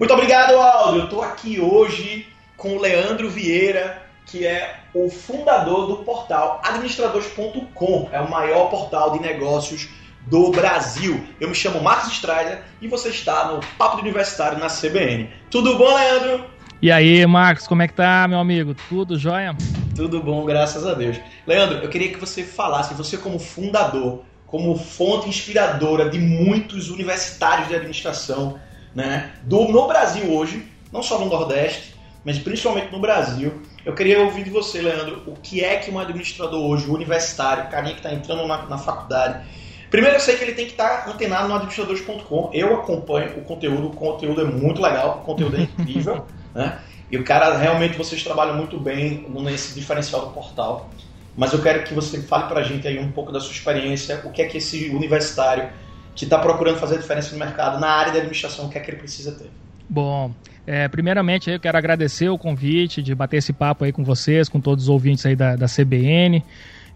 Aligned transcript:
Muito 0.00 0.14
obrigado, 0.14 0.54
Aldo. 0.54 1.00
Eu 1.00 1.04
estou 1.04 1.20
aqui 1.20 1.60
hoje 1.60 2.26
com 2.56 2.74
o 2.74 2.80
Leandro 2.80 3.28
Vieira, 3.28 4.02
que 4.24 4.46
é 4.46 4.76
o 4.94 5.10
fundador 5.10 5.88
do 5.88 5.96
portal 5.98 6.58
administradores.com. 6.64 8.08
É 8.10 8.18
o 8.18 8.30
maior 8.30 8.70
portal 8.70 9.12
de 9.12 9.20
negócios 9.20 9.90
do 10.22 10.50
Brasil. 10.52 11.22
Eu 11.38 11.50
me 11.50 11.54
chamo 11.54 11.82
Marcos 11.82 12.14
Estrada 12.14 12.62
e 12.80 12.88
você 12.88 13.10
está 13.10 13.52
no 13.52 13.60
Papo 13.76 13.96
de 13.96 14.02
Universitário 14.04 14.58
na 14.58 14.68
CBN. 14.68 15.28
Tudo 15.50 15.76
bom, 15.76 15.94
Leandro? 15.94 16.46
E 16.80 16.90
aí, 16.90 17.26
Marcos, 17.26 17.68
como 17.68 17.82
é 17.82 17.88
que 17.88 17.92
tá, 17.92 18.26
meu 18.26 18.38
amigo? 18.38 18.74
Tudo 18.88 19.18
jóia? 19.18 19.54
Tudo 19.94 20.22
bom, 20.22 20.46
graças 20.46 20.86
a 20.86 20.94
Deus. 20.94 21.20
Leandro, 21.46 21.76
eu 21.76 21.90
queria 21.90 22.10
que 22.10 22.18
você 22.18 22.42
falasse, 22.42 22.94
você 22.94 23.18
como 23.18 23.38
fundador, 23.38 24.22
como 24.46 24.78
fonte 24.78 25.28
inspiradora 25.28 26.08
de 26.08 26.18
muitos 26.18 26.88
universitários 26.88 27.68
de 27.68 27.74
administração, 27.74 28.58
né, 28.94 29.32
do, 29.42 29.68
no 29.68 29.86
Brasil 29.86 30.32
hoje, 30.32 30.66
não 30.92 31.02
só 31.02 31.18
no 31.18 31.26
Nordeste, 31.26 31.94
mas 32.24 32.38
principalmente 32.38 32.92
no 32.92 32.98
Brasil. 32.98 33.62
Eu 33.84 33.94
queria 33.94 34.20
ouvir 34.20 34.44
de 34.44 34.50
você, 34.50 34.80
Leandro, 34.82 35.22
o 35.26 35.34
que 35.36 35.64
é 35.64 35.76
que 35.76 35.90
um 35.90 35.98
administrador 35.98 36.60
hoje, 36.60 36.88
universitário, 36.88 37.64
o 37.64 37.68
carinha 37.68 37.94
que 37.94 38.00
está 38.00 38.12
entrando 38.12 38.46
na, 38.46 38.66
na, 38.66 38.78
faculdade. 38.78 39.46
Primeiro, 39.90 40.16
eu 40.16 40.20
sei 40.20 40.36
que 40.36 40.44
ele 40.44 40.52
tem 40.52 40.66
que 40.66 40.72
estar 40.72 41.04
tá 41.04 41.10
antenado 41.10 41.48
no 41.48 41.54
administradores.com. 41.54 42.50
Eu 42.52 42.74
acompanho 42.74 43.38
o 43.38 43.42
conteúdo, 43.42 43.86
o 43.88 43.90
conteúdo 43.90 44.40
é 44.42 44.44
muito 44.44 44.82
legal, 44.82 45.20
o 45.22 45.24
conteúdo 45.24 45.56
é 45.56 45.62
incrível, 45.62 46.26
né? 46.54 46.78
E 47.10 47.16
o 47.16 47.24
cara, 47.24 47.56
realmente, 47.56 47.96
vocês 47.96 48.22
trabalham 48.22 48.54
muito 48.56 48.78
bem 48.78 49.26
nesse 49.28 49.74
diferencial 49.74 50.26
do 50.26 50.32
portal. 50.32 50.90
Mas 51.36 51.52
eu 51.52 51.62
quero 51.62 51.84
que 51.84 51.94
você 51.94 52.20
fale 52.22 52.48
pra 52.48 52.62
gente 52.62 52.86
aí 52.86 52.98
um 52.98 53.10
pouco 53.10 53.32
da 53.32 53.40
sua 53.40 53.52
experiência, 53.52 54.20
o 54.24 54.30
que 54.30 54.42
é 54.42 54.46
que 54.46 54.58
esse 54.58 54.90
universitário 54.90 55.70
que 56.20 56.26
está 56.26 56.38
procurando 56.38 56.76
fazer 56.76 56.98
diferença 56.98 57.32
no 57.32 57.38
mercado, 57.38 57.80
na 57.80 57.88
área 57.88 58.12
de 58.12 58.18
administração, 58.18 58.66
o 58.66 58.68
que 58.68 58.76
é 58.76 58.80
que 58.80 58.90
ele 58.90 58.98
precisa 58.98 59.32
ter? 59.32 59.50
Bom, 59.88 60.32
é, 60.66 60.86
primeiramente 60.86 61.50
eu 61.50 61.58
quero 61.58 61.78
agradecer 61.78 62.28
o 62.28 62.36
convite 62.36 63.02
de 63.02 63.14
bater 63.14 63.38
esse 63.38 63.54
papo 63.54 63.84
aí 63.84 63.92
com 63.92 64.04
vocês, 64.04 64.46
com 64.46 64.60
todos 64.60 64.84
os 64.84 64.90
ouvintes 64.90 65.24
aí 65.24 65.34
da, 65.34 65.56
da 65.56 65.66
CBN 65.66 66.44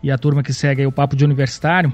e 0.02 0.10
a 0.10 0.18
turma 0.18 0.42
que 0.42 0.52
segue 0.52 0.84
o 0.84 0.92
Papo 0.92 1.16
de 1.16 1.24
Universitário. 1.24 1.90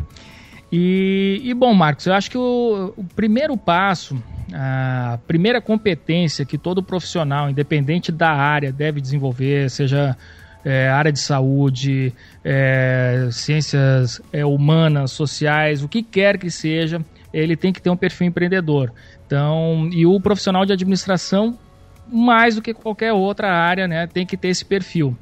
E, 0.72 1.40
e 1.44 1.54
bom, 1.54 1.72
Marcos, 1.72 2.06
eu 2.06 2.14
acho 2.14 2.28
que 2.28 2.36
o, 2.36 2.92
o 2.96 3.04
primeiro 3.14 3.56
passo, 3.56 4.20
a 4.52 5.16
primeira 5.28 5.60
competência 5.60 6.44
que 6.44 6.58
todo 6.58 6.82
profissional, 6.82 7.48
independente 7.48 8.10
da 8.10 8.30
área, 8.30 8.72
deve 8.72 9.00
desenvolver, 9.00 9.70
seja 9.70 10.16
é, 10.64 10.88
área 10.88 11.12
de 11.12 11.20
saúde, 11.20 12.12
é, 12.44 13.28
ciências 13.30 14.20
é, 14.32 14.44
humanas, 14.44 15.12
sociais, 15.12 15.84
o 15.84 15.88
que 15.88 16.02
quer 16.02 16.36
que 16.38 16.50
seja, 16.50 17.00
ele 17.32 17.56
tem 17.56 17.72
que 17.72 17.80
ter 17.80 17.90
um 17.90 17.96
perfil 17.96 18.26
empreendedor. 18.26 18.92
Então, 19.26 19.88
e 19.92 20.06
o 20.06 20.20
profissional 20.20 20.64
de 20.64 20.72
administração, 20.72 21.58
mais 22.06 22.56
do 22.56 22.62
que 22.62 22.74
qualquer 22.74 23.12
outra 23.12 23.52
área, 23.52 23.86
né, 23.86 24.06
tem 24.06 24.26
que 24.26 24.36
ter 24.36 24.48
esse 24.48 24.64
perfil. 24.64 25.16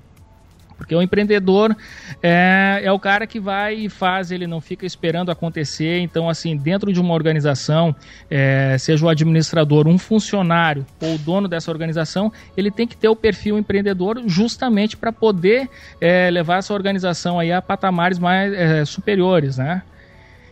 Porque 0.78 0.95
o 0.95 1.03
empreendedor 1.03 1.77
é, 2.23 2.81
é 2.84 2.92
o 2.92 3.00
cara 3.00 3.27
que 3.27 3.41
vai 3.41 3.75
e 3.75 3.89
faz, 3.89 4.31
ele 4.31 4.47
não 4.47 4.61
fica 4.61 4.87
esperando 4.87 5.28
acontecer. 5.28 5.98
Então, 5.98 6.31
assim, 6.31 6.56
dentro 6.56 6.92
de 6.92 7.00
uma 7.00 7.12
organização, 7.12 7.95
é, 8.31 8.78
seja 8.78 9.05
o 9.05 9.09
administrador, 9.09 9.89
um 9.89 9.98
funcionário 9.98 10.87
ou 11.03 11.17
o 11.17 11.19
dono 11.19 11.48
dessa 11.48 11.70
organização, 11.72 12.33
ele 12.56 12.70
tem 12.70 12.87
que 12.87 12.97
ter 12.97 13.09
o 13.09 13.17
perfil 13.17 13.59
empreendedor 13.59 14.22
justamente 14.27 14.97
para 14.97 15.12
poder 15.12 15.69
é, 16.00 16.31
levar 16.31 16.59
essa 16.59 16.72
organização 16.72 17.41
aí 17.41 17.53
a 17.53 17.61
patamares 17.61 18.20
mais 18.20 18.53
é, 18.53 18.84
superiores, 18.84 19.59
né? 19.59 19.83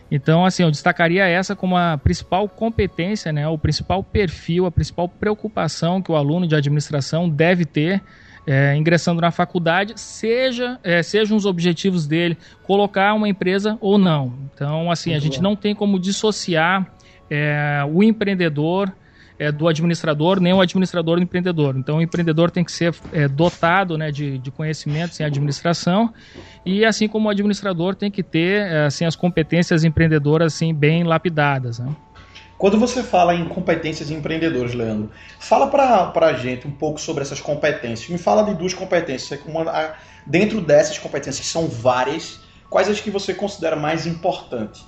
Então, 0.09 0.45
assim, 0.45 0.63
eu 0.63 0.71
destacaria 0.71 1.25
essa 1.25 1.55
como 1.55 1.75
a 1.75 1.97
principal 1.97 2.47
competência, 2.47 3.31
né, 3.31 3.47
o 3.47 3.57
principal 3.57 4.03
perfil, 4.03 4.65
a 4.65 4.71
principal 4.71 5.09
preocupação 5.09 6.01
que 6.01 6.11
o 6.11 6.15
aluno 6.15 6.47
de 6.47 6.55
administração 6.55 7.29
deve 7.29 7.65
ter 7.65 8.01
é, 8.47 8.75
ingressando 8.77 9.19
na 9.19 9.29
faculdade, 9.29 9.93
seja 9.99 10.79
é, 10.81 11.03
sejam 11.03 11.35
os 11.35 11.45
objetivos 11.45 12.07
dele 12.07 12.37
colocar 12.63 13.13
uma 13.13 13.27
empresa 13.27 13.77
ou 13.81 13.97
não. 13.97 14.33
Então, 14.53 14.89
assim, 14.89 15.09
Muito 15.09 15.21
a 15.21 15.25
gente 15.25 15.37
bom. 15.37 15.43
não 15.43 15.55
tem 15.55 15.75
como 15.75 15.99
dissociar 15.99 16.89
é, 17.29 17.81
o 17.91 18.01
empreendedor 18.01 18.89
é, 19.39 19.51
do 19.51 19.67
administrador, 19.67 20.39
nem 20.39 20.53
o 20.53 20.61
administrador 20.61 21.17
do 21.17 21.23
empreendedor. 21.23 21.77
Então, 21.77 21.97
o 21.97 22.01
empreendedor 22.01 22.49
tem 22.49 22.63
que 22.63 22.71
ser 22.71 22.95
é, 23.11 23.27
dotado 23.27 23.97
né, 23.97 24.11
de, 24.11 24.37
de 24.37 24.51
conhecimentos 24.51 25.19
em 25.19 25.23
administração 25.23 26.13
e, 26.65 26.83
assim 26.83 27.07
como 27.07 27.27
o 27.27 27.31
administrador, 27.31 27.95
tem 27.95 28.09
que 28.09 28.23
ter 28.23 28.67
é, 28.67 28.85
assim, 28.85 29.05
as 29.05 29.15
competências 29.15 29.83
empreendedoras 29.83 30.53
assim, 30.53 30.73
bem 30.73 31.03
lapidadas. 31.03 31.79
Né? 31.79 31.95
Quando 32.57 32.79
você 32.79 33.03
fala 33.03 33.35
em 33.35 33.45
competências 33.45 34.09
empreendedores, 34.09 34.73
Leandro, 34.73 35.11
fala 35.39 35.67
para 35.67 36.25
a 36.25 36.33
gente 36.33 36.67
um 36.67 36.71
pouco 36.71 36.99
sobre 36.99 37.21
essas 37.21 37.39
competências. 37.39 38.09
Me 38.09 38.17
fala 38.17 38.43
de 38.43 38.55
duas 38.55 38.73
competências. 38.73 39.39
Uma, 39.45 39.93
dentro 40.25 40.59
dessas 40.59 40.97
competências, 40.97 41.45
que 41.45 41.51
são 41.51 41.67
várias, 41.67 42.39
quais 42.67 42.89
as 42.89 42.99
que 42.99 43.11
você 43.11 43.33
considera 43.33 43.75
mais 43.75 44.07
importantes? 44.07 44.83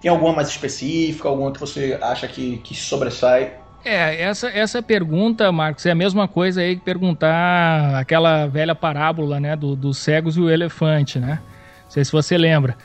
Tem 0.00 0.10
alguma 0.10 0.32
mais 0.32 0.48
específica, 0.48 1.28
alguma 1.28 1.52
que 1.52 1.60
você 1.60 1.98
acha 2.00 2.28
que, 2.28 2.58
que 2.58 2.74
sobressai? 2.74 3.52
É, 3.84 4.20
essa, 4.20 4.48
essa 4.48 4.82
pergunta, 4.82 5.50
Marcos, 5.52 5.86
é 5.86 5.92
a 5.92 5.94
mesma 5.94 6.26
coisa 6.26 6.60
aí 6.60 6.74
que 6.74 6.82
perguntar 6.82 7.96
aquela 7.96 8.46
velha 8.46 8.74
parábola, 8.74 9.38
né, 9.38 9.54
do, 9.54 9.76
dos 9.76 9.98
cegos 9.98 10.36
e 10.36 10.40
o 10.40 10.50
elefante, 10.50 11.20
né? 11.20 11.38
Não 11.84 11.90
sei 11.90 12.04
se 12.04 12.10
você 12.10 12.36
lembra. 12.36 12.76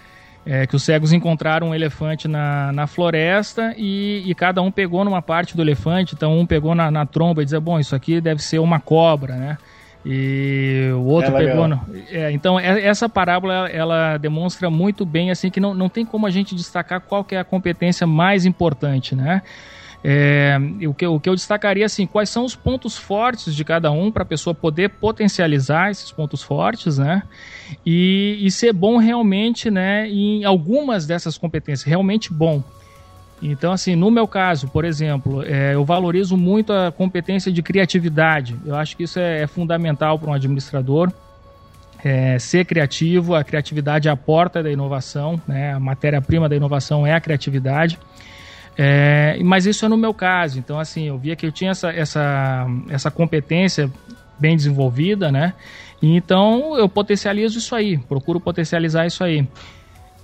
É, 0.46 0.66
que 0.66 0.76
os 0.76 0.84
cegos 0.84 1.14
encontraram 1.14 1.70
um 1.70 1.76
elefante 1.76 2.28
na, 2.28 2.72
na 2.72 2.88
floresta 2.88 3.76
e, 3.78 4.24
e, 4.26 4.34
cada 4.34 4.60
um 4.62 4.72
pegou 4.72 5.06
numa 5.06 5.22
parte 5.22 5.56
do 5.56 5.62
elefante, 5.62 6.16
então 6.16 6.40
um 6.40 6.48
pegou 6.48 6.74
na, 6.74 6.90
na 6.90 7.06
tromba 7.06 7.42
e 7.42 7.46
dizia, 7.46 7.60
bom, 7.60 7.80
isso 7.80 7.96
aqui 7.96 8.20
deve 8.20 8.42
ser 8.42 8.58
uma 8.58 8.80
cobra, 8.80 9.36
né? 9.36 9.58
E 10.06 10.90
o 10.96 11.04
outro 11.04 11.36
é 11.38 11.46
pegou. 11.46 11.68
No... 11.68 11.80
É, 12.10 12.32
então, 12.32 12.60
é, 12.60 12.86
essa 12.86 13.08
parábola 13.08 13.70
ela 13.70 14.18
demonstra 14.18 14.70
muito 14.70 15.06
bem 15.06 15.30
assim 15.30 15.50
que 15.50 15.60
não, 15.60 15.74
não 15.74 15.90
tem 15.90 16.06
como 16.06 16.26
a 16.26 16.32
gente 16.32 16.56
destacar 16.56 17.02
qual 17.02 17.24
que 17.24 17.36
é 17.36 17.40
a 17.40 17.44
competência 17.44 18.08
mais 18.08 18.46
importante, 18.46 19.16
né? 19.16 19.42
É, 20.04 20.58
o, 20.88 20.96
que, 20.96 21.06
o 21.06 21.20
que 21.20 21.30
eu 21.30 21.36
destacaria 21.36 21.86
assim, 21.86 22.08
quais 22.08 22.28
são 22.28 22.44
os 22.44 22.56
pontos 22.56 22.98
fortes 22.98 23.54
de 23.54 23.64
cada 23.64 23.92
um 23.92 24.12
para 24.12 24.24
a 24.24 24.26
pessoa 24.26 24.56
poder 24.56 24.90
potencializar 24.90 25.92
esses 25.92 26.12
pontos 26.12 26.42
fortes, 26.42 26.98
né? 26.98 27.22
E, 27.86 28.40
e 28.42 28.50
ser 28.50 28.74
bom 28.74 28.98
realmente, 28.98 29.70
né? 29.70 30.10
Em 30.10 30.44
algumas 30.44 31.06
dessas 31.06 31.38
competências, 31.38 31.88
realmente 31.88 32.34
bom. 32.34 32.64
Então, 33.42 33.72
assim, 33.72 33.96
no 33.96 34.12
meu 34.12 34.28
caso, 34.28 34.68
por 34.68 34.86
exemplo, 34.86 35.44
é, 35.44 35.74
eu 35.74 35.84
valorizo 35.84 36.38
muito 36.38 36.72
a 36.72 36.92
competência 36.92 37.52
de 37.52 37.62
criatividade. 37.64 38.56
Eu 38.66 38.76
acho 38.76 38.96
que 38.96 39.04
isso 39.04 39.20
é, 39.20 39.42
é 39.42 39.48
fundamental 39.48 40.20
para 40.20 40.30
um 40.30 40.34
administrador. 40.34 41.12
É, 42.04 42.38
ser 42.40 42.66
criativo, 42.66 43.36
a 43.36 43.44
criatividade 43.44 44.08
é 44.08 44.12
a 44.12 44.16
porta 44.16 44.62
da 44.62 44.72
inovação, 44.72 45.40
né? 45.48 45.74
a 45.74 45.80
matéria-prima 45.80 46.50
da 46.50 46.56
inovação 46.56 47.06
é 47.06 47.14
a 47.14 47.22
criatividade. 47.22 47.98
É, 48.78 49.38
mas 49.44 49.66
isso 49.66 49.86
é 49.86 49.90
no 49.90 49.98
meu 49.98 50.14
caso. 50.14 50.60
Então, 50.60 50.80
assim, 50.80 51.08
eu 51.08 51.18
via 51.18 51.36
que 51.36 51.46
eu 51.46 51.52
tinha 51.52 51.72
essa, 51.72 51.92
essa, 51.92 52.68
essa 52.90 53.12
competência 53.12 53.92
bem 54.40 54.56
desenvolvida, 54.56 55.32
né? 55.32 55.54
Então 56.02 56.76
eu 56.76 56.90
potencializo 56.90 57.60
isso 57.60 57.76
aí, 57.76 57.98
procuro 57.98 58.40
potencializar 58.40 59.06
isso 59.06 59.24
aí. 59.24 59.48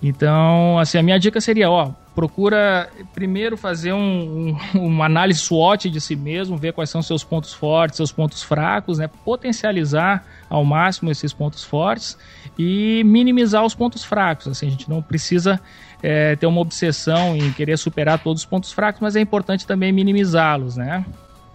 Então, 0.01 0.79
assim, 0.79 0.97
a 0.97 1.03
minha 1.03 1.19
dica 1.19 1.39
seria, 1.39 1.69
ó, 1.69 1.91
procura 2.17 2.89
primeiro 3.13 3.55
fazer 3.55 3.94
um, 3.94 4.50
um, 4.50 4.57
uma 4.88 5.05
análise 5.05 5.39
SWOT 5.39 5.88
de 5.88 6.01
si 6.01 6.16
mesmo, 6.16 6.57
ver 6.57 6.73
quais 6.73 6.89
são 6.89 7.00
seus 7.00 7.23
pontos 7.23 7.53
fortes, 7.53 7.97
seus 7.97 8.11
pontos 8.11 8.41
fracos, 8.41 8.97
né? 8.97 9.07
Potencializar 9.23 10.25
ao 10.50 10.66
máximo 10.66 11.11
esses 11.11 11.31
pontos 11.31 11.63
fortes 11.63 12.17
e 12.57 13.03
minimizar 13.05 13.63
os 13.63 13.75
pontos 13.75 14.03
fracos. 14.03 14.47
Assim, 14.47 14.66
a 14.66 14.72
gente 14.72 14.89
não 14.89 15.00
precisa 15.00 15.61
é, 16.01 16.35
ter 16.35 16.47
uma 16.47 16.59
obsessão 16.59 17.38
em 17.38 17.53
querer 17.53 17.78
superar 17.78 18.17
todos 18.17 18.41
os 18.41 18.47
pontos 18.47 18.72
fracos, 18.72 18.99
mas 18.99 19.16
é 19.16 19.22
importante 19.22 19.67
também 19.67 19.91
minimizá-los, 19.91 20.75
né? 20.75 21.05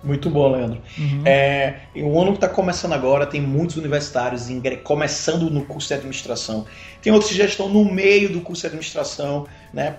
Muito 0.03 0.29
bom, 0.29 0.51
Leandro. 0.51 0.83
Uhum. 0.99 1.23
É, 1.25 1.83
o 1.97 2.21
ano 2.21 2.33
que 2.33 2.39
está 2.39 2.49
começando 2.49 2.93
agora, 2.93 3.25
tem 3.25 3.41
muitos 3.41 3.77
universitários 3.77 4.49
começando 4.83 5.49
no 5.49 5.65
curso 5.65 5.89
de 5.89 5.95
administração. 5.95 6.67
Tem 7.01 7.13
outros 7.13 7.31
que 7.31 7.37
já 7.37 7.45
estão 7.45 7.69
no 7.69 7.85
meio 7.85 8.29
do 8.33 8.41
curso 8.41 8.63
de 8.63 8.67
administração, 8.67 9.47
né, 9.73 9.97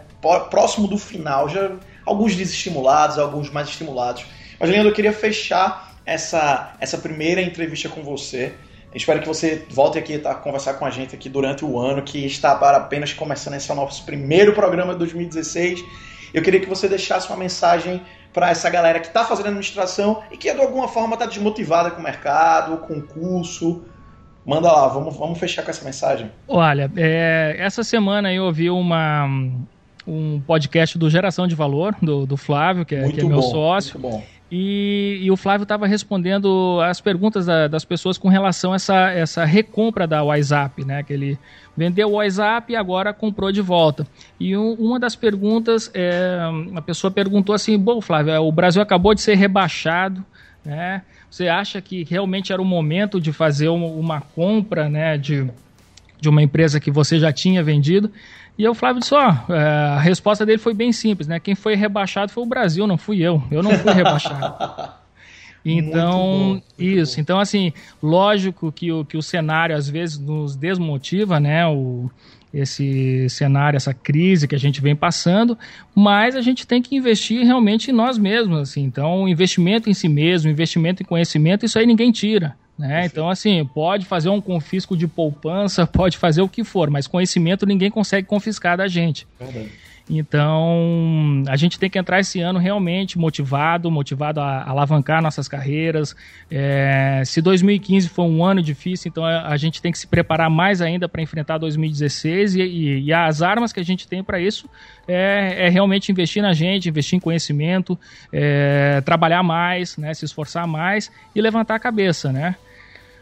próximo 0.50 0.88
do 0.88 0.98
final, 0.98 1.48
já 1.48 1.72
alguns 2.06 2.36
desestimulados, 2.36 3.18
alguns 3.18 3.50
mais 3.50 3.69
estimulados. 3.69 4.25
Mas, 4.60 4.69
Leandro, 4.69 4.89
eu 4.89 4.94
queria 4.94 5.13
fechar 5.13 5.94
essa, 6.06 6.75
essa 6.80 6.98
primeira 6.98 7.42
entrevista 7.42 7.88
com 7.88 8.04
você. 8.04 8.54
espero 8.94 9.22
que 9.22 9.28
você 9.28 9.66
volte 9.69 9.98
aqui 9.98 10.22
a 10.25 10.36
conversar 10.36 10.74
com 10.75 10.86
a 10.86 10.89
gente 10.89 11.16
aqui 11.16 11.30
durante 11.30 11.63
o 11.63 11.80
ano, 11.80 12.01
que 12.01 12.25
está 12.25 12.56
para 12.56 12.78
apenas 12.78 13.13
começando 13.13 13.56
esse 13.56 13.72
é 13.72 13.75
nosso 13.75 14.06
primeiro 14.06 14.54
programa 14.54 14.94
de 14.94 15.00
2016. 15.00 15.83
Eu 16.33 16.42
queria 16.42 16.60
que 16.60 16.68
você 16.68 16.88
deixasse 16.89 17.28
uma 17.28 17.38
mensagem 17.38 18.01
para 18.33 18.50
essa 18.50 18.69
galera 18.69 19.00
que 19.00 19.07
está 19.07 19.24
fazendo 19.24 19.47
administração 19.47 20.24
e 20.31 20.38
que 20.38 20.51
de 20.51 20.59
alguma 20.59 20.88
forma 20.88 21.13
está 21.13 21.25
desmotivada 21.25 21.91
com 21.91 22.00
o 22.00 22.03
mercado, 22.03 22.77
com 22.77 22.95
o 22.95 23.01
curso. 23.01 23.83
Manda 24.45 24.69
lá, 24.71 24.88
vamos, 24.88 25.15
vamos 25.15 25.39
fechar 25.39 25.63
com 25.63 25.71
essa 25.71 25.85
mensagem. 25.85 26.30
Olha, 26.47 26.91
é, 26.97 27.56
essa 27.57 27.83
semana 27.83 28.33
eu 28.33 28.44
ouvi 28.44 28.69
uma, 28.69 29.25
um 30.06 30.41
podcast 30.41 30.97
do 30.97 31.09
Geração 31.09 31.47
de 31.47 31.56
Valor, 31.56 31.95
do, 32.01 32.25
do 32.25 32.35
Flávio, 32.35 32.85
que 32.85 32.95
é, 32.95 33.09
que 33.09 33.21
é 33.21 33.24
meu 33.24 33.39
bom, 33.39 33.41
sócio. 33.41 34.00
E, 34.56 35.18
e, 35.20 35.32
o 35.32 35.36
Flávio 35.36 35.64
estava 35.64 35.88
respondendo 35.88 36.80
as 36.84 37.02
perguntas 37.02 37.48
da, 37.48 37.68
das 37.68 37.84
pessoas 37.84 38.20
com 38.20 38.28
relação 38.28 38.72
a 38.72 38.76
essa, 38.76 39.10
essa 39.10 39.46
recompra 39.46 40.06
da 40.06 40.22
WhatsApp, 40.22 40.86
né? 40.86 41.02
Que 41.02 41.12
ele 41.12 41.40
vendeu 41.76 42.10
o 42.10 42.12
WhatsApp 42.12 42.72
e 42.72 42.76
agora 42.76 43.12
comprou 43.16 43.52
de 43.52 43.62
volta. 43.62 44.06
E 44.40 44.56
um, 44.56 44.74
uma 44.74 45.00
das 45.00 45.16
perguntas, 45.16 45.90
é, 45.96 46.38
pessoa 46.86 47.10
perguntou 47.10 47.56
assim: 47.56 47.80
Bom, 47.80 48.00
Flávio, 48.00 48.44
o 48.44 48.52
Brasil 48.52 48.80
acabou 48.80 49.16
de 49.16 49.22
ser 49.22 49.34
rebaixado, 49.34 50.24
né? 50.64 51.02
Você 51.32 51.48
acha 51.48 51.82
que 51.82 52.04
realmente 52.04 52.54
era 52.54 52.62
o 52.62 52.66
momento 52.66 53.20
de 53.20 53.34
fazer 53.34 53.70
uma, 53.70 53.88
uma 53.88 54.22
compra, 54.22 54.88
né? 54.88 55.18
De, 55.18 55.50
de 56.19 56.30
uma 56.30 56.42
empresa 56.42 56.80
que 56.80 56.92
você 56.92 57.19
já 57.19 57.31
tinha 57.31 57.63
vendido? 57.63 58.12
E 58.57 58.68
o 58.68 58.74
Flávio 58.74 59.00
disse, 59.00 59.13
ó, 59.15 59.36
oh, 59.50 59.54
a 59.54 60.00
resposta 60.00 60.45
dele 60.45 60.60
foi 60.60 60.74
bem 60.74 60.92
simples, 60.92 61.27
né? 61.27 61.39
Quem 61.39 61.56
foi 61.56 61.75
rebaixado 61.75 62.31
foi 62.31 62.44
o 62.44 62.48
Brasil, 62.48 62.86
não 62.86 62.98
fui 62.98 63.21
eu. 63.21 63.44
Eu 63.50 63.63
não 63.63 63.71
fui 63.71 63.94
rebaixado. 63.94 64.94
Então, 65.65 66.62
isso. 66.77 67.15
Bom. 67.15 67.21
Então, 67.21 67.39
assim, 67.39 67.71
lógico 68.01 68.69
que 68.69 68.92
o, 68.92 69.06
que 69.06 69.15
o 69.15 69.21
cenário 69.21 69.74
às 69.74 69.88
vezes 69.89 70.19
nos 70.19 70.57
desmotiva, 70.57 71.39
né? 71.39 71.65
O, 71.65 72.12
esse 72.54 73.27
cenário, 73.30 73.77
essa 73.77 73.94
crise 73.94 74.48
que 74.48 74.54
a 74.54 74.59
gente 74.59 74.80
vem 74.80 74.95
passando, 74.95 75.57
mas 75.95 76.36
a 76.36 76.42
gente 76.42 76.68
tem 76.68 76.81
que 76.81 76.95
investir 76.95 77.44
realmente 77.45 77.89
em 77.89 77.94
nós 77.94 78.18
mesmos, 78.18 78.59
assim. 78.59 78.83
Então, 78.83 79.27
investimento 79.27 79.89
em 79.89 79.94
si 79.94 80.07
mesmo, 80.07 80.51
investimento 80.51 81.01
em 81.01 81.06
conhecimento, 81.06 81.66
isso 81.66 81.80
aí 81.80 81.86
ninguém 81.86 82.12
tira. 82.12 82.56
Né? 82.78 83.06
Então, 83.06 83.30
assim, 83.30 83.64
pode 83.66 84.06
fazer 84.06 84.30
um 84.30 84.42
confisco 84.42 84.98
de 84.98 85.08
poupança, 85.08 85.86
pode 85.88 86.18
fazer 86.18 86.42
o 86.42 86.50
que 86.50 86.64
for, 86.64 86.90
mas 86.90 87.08
conhecimento 87.08 87.66
ninguém 87.66 87.92
consegue 87.92 88.28
confiscar 88.28 88.78
da 88.78 88.88
gente. 88.88 89.28
Verdade. 89.40 89.72
Então, 90.10 91.44
a 91.48 91.56
gente 91.56 91.80
tem 91.80 91.90
que 91.90 91.98
entrar 91.98 92.20
esse 92.20 92.42
ano 92.42 92.60
realmente 92.60 93.18
motivado, 93.18 93.90
motivado 93.90 94.42
a, 94.42 94.70
alavancar 94.70 95.22
nossas 95.22 95.48
carreiras. 95.48 96.14
É, 96.52 97.24
se 97.26 97.42
2015 97.42 98.10
foi 98.10 98.26
um 98.26 98.44
ano 98.44 98.62
difícil, 98.62 99.10
então 99.10 99.24
a, 99.24 99.48
a 99.48 99.58
gente 99.58 99.82
tem 99.82 99.94
que 99.94 99.98
se 99.98 100.06
preparar 100.06 100.50
mais 100.50 100.82
ainda 100.82 101.08
para 101.08 101.22
enfrentar 101.22 101.58
2016 101.58 102.56
e, 102.56 102.62
e, 102.62 103.04
e, 103.06 103.14
as 103.14 103.42
armas 103.42 103.72
que 103.72 103.80
a 103.80 103.84
gente 103.84 104.06
tem 104.06 104.22
para 104.22 104.42
isso 104.42 104.70
é, 105.08 105.68
é, 105.68 105.70
realmente 105.70 106.12
investir 106.12 106.44
na 106.44 106.52
gente, 106.52 106.90
investir 106.90 107.16
em 107.16 107.22
conhecimento, 107.22 107.98
é, 108.32 109.00
trabalhar 109.02 109.42
mais, 109.42 109.96
né, 109.96 110.14
se 110.14 110.26
esforçar 110.26 110.68
mais 110.68 111.10
e 111.34 111.42
levantar 111.42 111.76
a 111.76 111.80
cabeça, 111.80 112.32
né? 112.32 112.56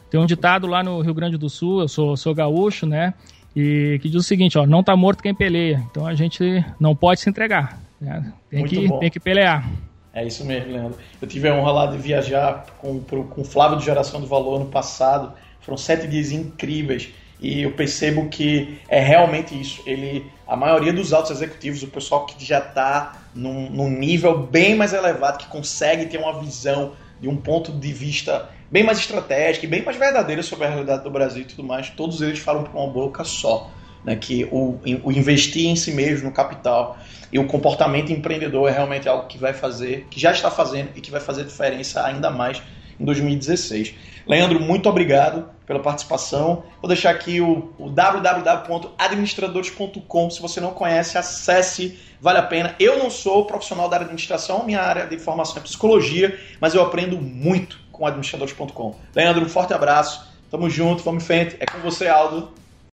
Tem 0.09 0.19
um 0.19 0.25
ditado 0.25 0.67
lá 0.67 0.83
no 0.83 0.99
Rio 0.99 1.13
Grande 1.13 1.37
do 1.37 1.49
Sul, 1.49 1.81
eu 1.81 1.87
sou, 1.87 2.17
sou 2.17 2.35
gaúcho, 2.35 2.85
né? 2.85 3.13
E 3.55 3.99
que 4.01 4.09
diz 4.09 4.21
o 4.21 4.23
seguinte, 4.23 4.57
ó, 4.57 4.65
não 4.65 4.83
tá 4.83 4.95
morto 4.95 5.21
quem 5.21 5.35
peleia. 5.35 5.83
Então 5.89 6.05
a 6.05 6.13
gente 6.15 6.63
não 6.79 6.95
pode 6.95 7.19
se 7.19 7.29
entregar. 7.29 7.81
Né? 7.99 8.31
Tem, 8.49 8.65
que, 8.65 8.99
tem 8.99 9.09
que 9.09 9.19
pelear. 9.19 9.69
É 10.13 10.25
isso 10.25 10.43
mesmo, 10.45 10.71
Leandro. 10.71 10.97
Eu 11.21 11.27
tive 11.27 11.47
a 11.47 11.55
honra 11.55 11.71
lá 11.71 11.85
de 11.85 11.97
viajar 11.97 12.65
com, 12.79 12.99
com 12.99 13.41
o 13.41 13.45
Flávio 13.45 13.77
de 13.77 13.85
Geração 13.85 14.19
do 14.19 14.27
Valor 14.27 14.59
no 14.59 14.65
passado. 14.65 15.33
Foram 15.61 15.77
sete 15.77 16.07
dias 16.07 16.31
incríveis. 16.31 17.09
E 17.39 17.63
eu 17.63 17.71
percebo 17.71 18.29
que 18.29 18.79
é 18.87 18.99
realmente 18.99 19.59
isso. 19.59 19.81
Ele, 19.85 20.25
a 20.47 20.55
maioria 20.55 20.93
dos 20.93 21.11
altos 21.11 21.31
executivos, 21.31 21.81
o 21.81 21.87
pessoal 21.87 22.25
que 22.25 22.43
já 22.43 22.59
está 22.59 23.23
num, 23.33 23.69
num 23.69 23.89
nível 23.89 24.45
bem 24.45 24.75
mais 24.75 24.93
elevado, 24.93 25.39
que 25.39 25.47
consegue 25.47 26.05
ter 26.05 26.17
uma 26.17 26.39
visão 26.39 26.93
de 27.19 27.27
um 27.27 27.35
ponto 27.35 27.71
de 27.71 27.91
vista 27.91 28.49
bem 28.71 28.83
mais 28.83 28.97
estratégica 28.97 29.65
e 29.65 29.69
bem 29.69 29.83
mais 29.83 29.97
verdadeira 29.97 30.41
sobre 30.41 30.65
a 30.65 30.69
realidade 30.69 31.03
do 31.03 31.11
Brasil 31.11 31.41
e 31.41 31.45
tudo 31.45 31.63
mais, 31.63 31.89
todos 31.89 32.21
eles 32.21 32.39
falam 32.39 32.63
por 32.63 32.75
uma 32.75 32.87
boca 32.87 33.23
só. 33.23 33.69
Né, 34.03 34.15
que 34.15 34.45
o, 34.45 34.79
o 35.03 35.11
investir 35.11 35.67
em 35.67 35.75
si 35.75 35.91
mesmo, 35.91 36.29
no 36.29 36.33
capital, 36.33 36.97
e 37.31 37.37
o 37.37 37.45
comportamento 37.45 38.11
empreendedor 38.11 38.67
é 38.67 38.71
realmente 38.71 39.07
algo 39.07 39.27
que 39.27 39.37
vai 39.37 39.53
fazer, 39.53 40.07
que 40.09 40.19
já 40.19 40.31
está 40.31 40.49
fazendo 40.49 40.89
e 40.95 41.01
que 41.01 41.11
vai 41.11 41.21
fazer 41.21 41.43
diferença 41.43 42.03
ainda 42.03 42.31
mais 42.31 42.59
em 42.99 43.05
2016. 43.05 43.93
Leandro, 44.27 44.59
muito 44.59 44.89
obrigado 44.89 45.49
pela 45.65 45.79
participação. 45.79 46.63
Vou 46.81 46.87
deixar 46.87 47.11
aqui 47.11 47.39
o, 47.41 47.71
o 47.77 47.89
www.administradores.com. 47.89 50.29
Se 50.29 50.41
você 50.41 50.59
não 50.59 50.71
conhece, 50.71 51.17
acesse, 51.17 51.97
vale 52.19 52.39
a 52.39 52.43
pena. 52.43 52.75
Eu 52.79 52.99
não 52.99 53.09
sou 53.09 53.45
profissional 53.45 53.87
da 53.87 53.95
área 53.97 54.05
de 54.05 54.11
administração, 54.11 54.65
minha 54.65 54.81
área 54.81 55.07
de 55.07 55.17
formação 55.17 55.55
é 55.57 55.61
psicologia, 55.61 56.37
mas 56.59 56.73
eu 56.73 56.81
aprendo 56.81 57.21
muito 57.21 57.79
com 58.01 58.07
administradores.com. 58.07 58.95
Leandro, 59.15 59.45
um 59.45 59.49
forte 59.49 59.73
abraço. 59.73 60.27
Tamo 60.49 60.67
junto, 60.69 61.03
vamos 61.03 61.23
em 61.23 61.27
frente. 61.27 61.55
É 61.59 61.65
com 61.67 61.77
você, 61.79 62.07
Aldo. 62.07 62.51